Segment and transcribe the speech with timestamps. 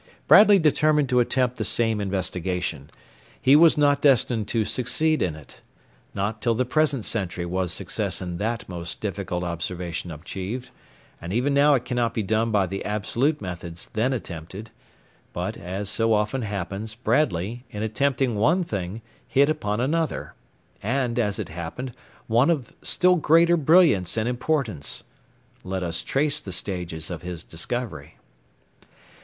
[0.27, 2.89] Bradley determined to attempt the same investigation.
[3.39, 5.61] He was not destined to succeed in it.
[6.15, 10.71] Not till the present century was success in that most difficult observation achieved;
[11.21, 14.71] and even now it cannot be done by the absolute methods then attempted;
[15.33, 20.33] but, as so often happens, Bradley, in attempting one thing, hit upon another,
[20.81, 21.91] and, as it happened,
[22.25, 25.03] one of still greater brilliance and importance.
[25.63, 28.15] Let us trace the stages of his discovery.